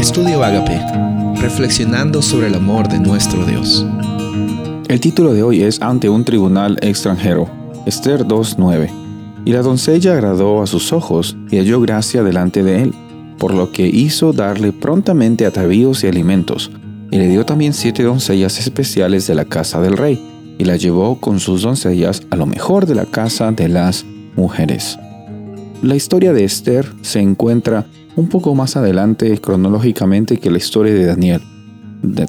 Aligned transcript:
Estudio 0.00 0.42
Agape, 0.42 0.80
reflexionando 1.42 2.22
sobre 2.22 2.46
el 2.46 2.54
amor 2.54 2.88
de 2.88 2.98
nuestro 2.98 3.44
Dios. 3.44 3.84
El 4.88 4.98
título 4.98 5.34
de 5.34 5.42
hoy 5.42 5.62
es 5.62 5.82
Ante 5.82 6.08
un 6.08 6.24
tribunal 6.24 6.78
extranjero, 6.80 7.50
Esther 7.84 8.24
2.9. 8.24 8.88
Y 9.44 9.52
la 9.52 9.60
doncella 9.60 10.14
agradó 10.14 10.62
a 10.62 10.66
sus 10.66 10.94
ojos 10.94 11.36
y 11.50 11.58
halló 11.58 11.82
gracia 11.82 12.22
delante 12.22 12.62
de 12.62 12.84
él, 12.84 12.94
por 13.36 13.52
lo 13.52 13.72
que 13.72 13.88
hizo 13.88 14.32
darle 14.32 14.72
prontamente 14.72 15.44
atavíos 15.44 16.02
y 16.02 16.06
alimentos, 16.06 16.70
y 17.10 17.18
le 17.18 17.28
dio 17.28 17.44
también 17.44 17.74
siete 17.74 18.02
doncellas 18.02 18.58
especiales 18.58 19.26
de 19.26 19.34
la 19.34 19.44
casa 19.44 19.82
del 19.82 19.98
rey, 19.98 20.18
y 20.56 20.64
la 20.64 20.76
llevó 20.76 21.20
con 21.20 21.40
sus 21.40 21.60
doncellas 21.60 22.22
a 22.30 22.36
lo 22.36 22.46
mejor 22.46 22.86
de 22.86 22.94
la 22.94 23.04
casa 23.04 23.52
de 23.52 23.68
las 23.68 24.06
mujeres. 24.34 24.98
La 25.82 25.96
historia 25.96 26.34
de 26.34 26.44
Esther 26.44 26.86
se 27.00 27.20
encuentra 27.20 27.86
un 28.14 28.28
poco 28.28 28.54
más 28.54 28.76
adelante 28.76 29.38
cronológicamente 29.38 30.36
que 30.36 30.50
la 30.50 30.58
historia 30.58 30.92
de 30.92 31.06
Daniel. 31.06 31.40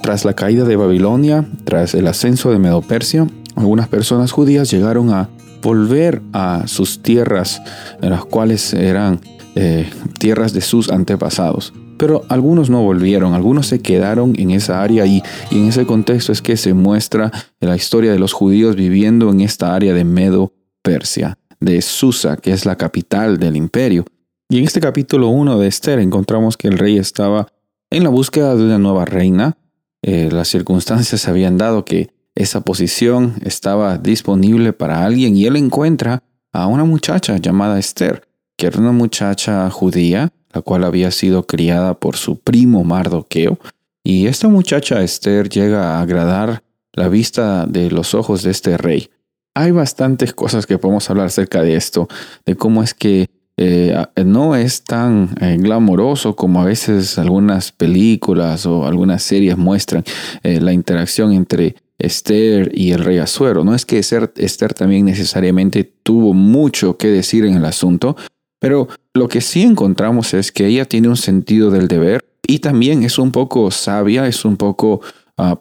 Tras 0.01 0.23
la 0.23 0.33
caída 0.33 0.63
de 0.63 0.77
Babilonia, 0.77 1.45
tras 1.65 1.93
el 1.93 2.07
ascenso 2.07 2.51
de 2.51 2.59
Medo-Persia, 2.59 3.27
algunas 3.55 3.89
personas 3.89 4.31
judías 4.31 4.71
llegaron 4.71 5.09
a 5.09 5.29
volver 5.61 6.21
a 6.31 6.63
sus 6.67 7.03
tierras, 7.03 7.61
en 8.01 8.11
las 8.11 8.23
cuales 8.23 8.73
eran 8.73 9.19
eh, 9.55 9.89
tierras 10.17 10.53
de 10.53 10.61
sus 10.61 10.89
antepasados. 10.89 11.73
Pero 11.97 12.23
algunos 12.29 12.69
no 12.69 12.81
volvieron, 12.83 13.33
algunos 13.33 13.67
se 13.67 13.81
quedaron 13.81 14.33
en 14.39 14.51
esa 14.51 14.81
área 14.81 15.05
y, 15.05 15.21
y 15.49 15.59
en 15.59 15.67
ese 15.67 15.85
contexto 15.85 16.31
es 16.31 16.41
que 16.41 16.55
se 16.55 16.73
muestra 16.73 17.31
la 17.59 17.75
historia 17.75 18.13
de 18.13 18.19
los 18.19 18.31
judíos 18.31 18.77
viviendo 18.77 19.29
en 19.29 19.41
esta 19.41 19.75
área 19.75 19.93
de 19.93 20.05
Medo-Persia 20.05 21.37
de 21.61 21.81
Susa, 21.81 22.35
que 22.35 22.51
es 22.51 22.65
la 22.65 22.75
capital 22.75 23.37
del 23.37 23.55
imperio. 23.55 24.05
Y 24.49 24.57
en 24.57 24.65
este 24.65 24.81
capítulo 24.81 25.29
1 25.29 25.59
de 25.59 25.67
Esther 25.67 25.99
encontramos 25.99 26.57
que 26.57 26.67
el 26.67 26.77
rey 26.77 26.97
estaba 26.97 27.47
en 27.89 28.03
la 28.03 28.09
búsqueda 28.09 28.55
de 28.55 28.65
una 28.65 28.79
nueva 28.79 29.05
reina. 29.05 29.57
Eh, 30.01 30.29
las 30.31 30.49
circunstancias 30.49 31.27
habían 31.29 31.57
dado 31.57 31.85
que 31.85 32.09
esa 32.35 32.61
posición 32.61 33.35
estaba 33.45 33.97
disponible 33.97 34.73
para 34.73 35.05
alguien 35.05 35.37
y 35.37 35.45
él 35.45 35.55
encuentra 35.55 36.23
a 36.51 36.67
una 36.67 36.83
muchacha 36.83 37.37
llamada 37.37 37.79
Esther, 37.79 38.27
que 38.57 38.67
era 38.67 38.79
una 38.79 38.91
muchacha 38.91 39.69
judía, 39.69 40.33
la 40.51 40.61
cual 40.61 40.83
había 40.83 41.11
sido 41.11 41.45
criada 41.47 41.93
por 41.93 42.17
su 42.17 42.39
primo 42.39 42.83
Mardoqueo. 42.83 43.57
Y 44.03 44.25
esta 44.25 44.47
muchacha 44.47 45.01
Esther 45.01 45.47
llega 45.47 45.95
a 45.95 46.01
agradar 46.01 46.63
la 46.93 47.07
vista 47.07 47.65
de 47.67 47.91
los 47.91 48.15
ojos 48.15 48.43
de 48.43 48.51
este 48.51 48.77
rey 48.77 49.09
hay 49.53 49.71
bastantes 49.71 50.33
cosas 50.33 50.65
que 50.65 50.77
podemos 50.77 51.09
hablar 51.09 51.27
acerca 51.27 51.61
de 51.61 51.75
esto, 51.75 52.07
de 52.45 52.55
cómo 52.55 52.83
es 52.83 52.93
que 52.93 53.29
eh, 53.57 53.95
no 54.25 54.55
es 54.55 54.83
tan 54.83 55.35
eh, 55.39 55.57
glamoroso 55.59 56.35
como 56.35 56.61
a 56.61 56.65
veces 56.65 57.19
algunas 57.19 57.71
películas 57.71 58.65
o 58.65 58.85
algunas 58.85 59.21
series 59.23 59.57
muestran 59.57 60.03
eh, 60.41 60.59
la 60.61 60.73
interacción 60.73 61.33
entre 61.33 61.75
Esther 61.99 62.71
y 62.73 62.91
el 62.91 63.03
rey 63.03 63.19
Azuero. 63.19 63.63
No 63.63 63.75
es 63.75 63.85
que 63.85 63.99
Esther 63.99 64.73
también 64.73 65.05
necesariamente 65.05 65.83
tuvo 66.01 66.33
mucho 66.33 66.97
que 66.97 67.09
decir 67.09 67.45
en 67.45 67.55
el 67.55 67.65
asunto, 67.65 68.15
pero 68.59 68.87
lo 69.13 69.27
que 69.27 69.41
sí 69.41 69.63
encontramos 69.63 70.33
es 70.33 70.51
que 70.51 70.67
ella 70.67 70.85
tiene 70.85 71.09
un 71.09 71.17
sentido 71.17 71.69
del 71.69 71.87
deber 71.87 72.25
y 72.47 72.59
también 72.59 73.03
es 73.03 73.19
un 73.19 73.31
poco 73.31 73.69
sabia, 73.69 74.27
es 74.27 74.45
un 74.45 74.57
poco 74.57 75.01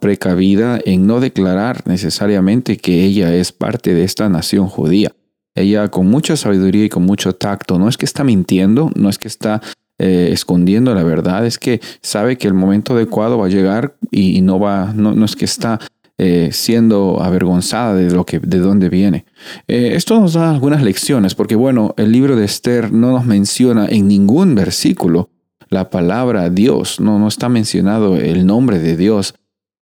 precavida 0.00 0.78
en 0.84 1.06
no 1.06 1.20
declarar 1.20 1.82
necesariamente 1.86 2.76
que 2.76 3.04
ella 3.04 3.34
es 3.34 3.52
parte 3.52 3.94
de 3.94 4.04
esta 4.04 4.28
nación 4.28 4.68
judía. 4.68 5.12
Ella 5.54 5.88
con 5.88 6.06
mucha 6.06 6.36
sabiduría 6.36 6.84
y 6.84 6.88
con 6.88 7.04
mucho 7.04 7.34
tacto, 7.34 7.78
no 7.78 7.88
es 7.88 7.96
que 7.96 8.06
está 8.06 8.24
mintiendo, 8.24 8.90
no 8.94 9.08
es 9.08 9.18
que 9.18 9.28
está 9.28 9.60
eh, 9.98 10.30
escondiendo 10.32 10.94
la 10.94 11.02
verdad, 11.02 11.44
es 11.44 11.58
que 11.58 11.80
sabe 12.02 12.38
que 12.38 12.46
el 12.46 12.54
momento 12.54 12.94
adecuado 12.94 13.38
va 13.38 13.46
a 13.46 13.50
llegar 13.50 13.96
y, 14.10 14.40
no 14.40 14.58
va, 14.58 14.92
no, 14.94 15.24
es 15.24 15.36
que 15.36 15.44
está 15.44 15.80
eh, 16.16 16.50
siendo 16.52 17.22
avergonzada 17.22 17.94
de 17.94 18.10
lo 18.10 18.24
que, 18.24 18.38
de 18.38 18.58
dónde 18.58 18.88
viene. 18.88 19.24
Eh, 19.68 19.92
esto 19.94 20.18
nos 20.20 20.34
da 20.34 20.50
algunas 20.50 20.82
lecciones, 20.82 21.34
porque 21.34 21.56
bueno, 21.56 21.94
el 21.96 22.12
libro 22.12 22.36
de 22.36 22.44
Esther 22.44 22.92
no 22.92 23.10
nos 23.12 23.26
menciona 23.26 23.86
en 23.86 24.08
ningún 24.08 24.54
versículo 24.54 25.30
la 25.68 25.90
palabra 25.90 26.50
Dios, 26.50 27.00
no, 27.00 27.18
no 27.18 27.28
está 27.28 27.48
mencionado 27.48 28.16
el 28.16 28.46
nombre 28.46 28.78
de 28.78 28.96
Dios 28.96 29.34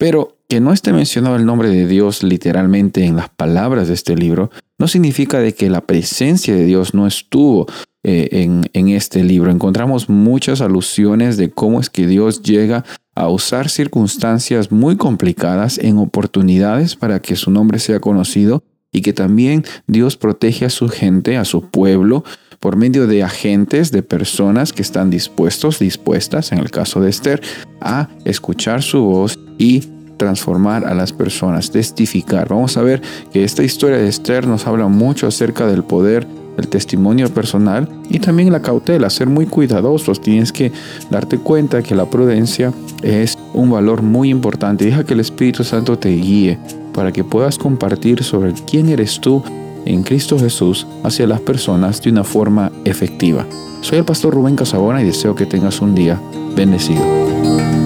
pero 0.03 0.37
que 0.49 0.59
no 0.59 0.73
esté 0.73 0.93
mencionado 0.93 1.37
el 1.37 1.47
nombre 1.47 1.69
de 1.69 1.87
Dios 1.87 2.25
literalmente 2.25 3.05
en 3.05 3.15
las 3.15 3.29
palabras 3.29 3.87
de 3.87 3.95
este 3.95 4.17
libro, 4.17 4.51
no 4.77 4.89
significa 4.89 5.39
de 5.39 5.55
que 5.55 5.71
la 5.71 5.83
presencia 5.83 6.57
de 6.57 6.65
Dios 6.65 6.93
no 6.93 7.07
estuvo 7.07 7.67
eh, 8.03 8.29
en, 8.33 8.69
en 8.73 8.89
este 8.89 9.23
libro. 9.23 9.53
Encontramos 9.53 10.09
muchas 10.09 10.61
alusiones 10.61 11.37
de 11.37 11.53
cómo 11.53 11.79
es 11.79 11.89
que 11.89 12.09
Dios 12.09 12.43
llega 12.43 12.85
a 13.15 13.29
usar 13.29 13.69
circunstancias 13.69 14.73
muy 14.73 14.97
complicadas 14.97 15.79
en 15.79 15.99
oportunidades 15.99 16.97
para 16.97 17.23
que 17.23 17.37
su 17.37 17.53
nombre 17.53 17.79
sea 17.79 18.01
conocido 18.01 18.65
y 18.91 19.03
que 19.03 19.13
también 19.13 19.65
Dios 19.87 20.17
protege 20.17 20.65
a 20.65 20.71
su 20.71 20.89
gente, 20.89 21.37
a 21.37 21.45
su 21.45 21.71
pueblo, 21.71 22.25
por 22.59 22.75
medio 22.75 23.07
de 23.07 23.23
agentes, 23.23 23.93
de 23.93 24.03
personas 24.03 24.73
que 24.73 24.83
están 24.83 25.11
dispuestos, 25.11 25.79
dispuestas, 25.79 26.51
en 26.51 26.59
el 26.59 26.73
caso 26.73 27.01
de 27.01 27.11
Esther, 27.11 27.41
a 27.81 28.09
escuchar 28.25 28.83
su 28.83 29.03
voz 29.03 29.39
y 29.59 29.83
transformar 30.17 30.87
a 30.87 30.95
las 30.95 31.13
personas, 31.13 31.71
testificar. 31.71 32.49
Vamos 32.49 32.77
a 32.77 32.83
ver 32.83 33.03
que 33.33 33.45
esta 33.45 33.63
historia 33.63 33.99
de 33.99 34.09
Esther 34.09 34.47
nos 34.47 34.67
habla 34.67 34.89
mucho 34.89 35.27
acerca 35.27 35.67
del 35.67 35.83
poder 35.83 36.27
el 36.57 36.69
testimonio 36.69 37.33
personal 37.33 37.89
y 38.09 38.19
también 38.19 38.53
la 38.53 38.63
cautela, 38.63 39.11
ser 39.11 39.27
muy 39.29 39.47
cuidadosos. 39.47 40.21
Tienes 40.21 40.53
que 40.53 40.73
darte 41.11 41.39
cuenta 41.39 41.83
que 41.83 41.95
la 41.95 42.07
prudencia 42.07 42.73
es 43.03 43.39
un 43.55 43.71
valor 43.71 44.03
muy 44.03 44.31
importante. 44.31 44.85
Deja 44.85 45.05
que 45.05 45.15
el 45.15 45.21
Espíritu 45.21 45.65
Santo 45.65 45.99
te 45.99 46.11
guíe 46.11 46.59
para 46.95 47.13
que 47.13 47.25
puedas 47.25 47.59
compartir 47.59 48.23
sobre 48.23 48.53
quién 48.53 48.89
eres 48.89 49.21
tú 49.21 49.43
en 49.85 50.03
Cristo 50.03 50.39
Jesús 50.39 50.87
hacia 51.03 51.27
las 51.27 51.41
personas 51.41 52.01
de 52.03 52.11
una 52.11 52.25
forma 52.25 52.71
efectiva. 52.85 53.47
Soy 53.81 53.99
el 53.99 54.05
pastor 54.05 54.35
Rubén 54.35 54.57
Casabona 54.57 55.03
y 55.03 55.07
deseo 55.07 55.35
que 55.35 55.47
tengas 55.47 55.81
un 55.81 55.95
día 55.95 56.21
bendecido. 56.55 57.82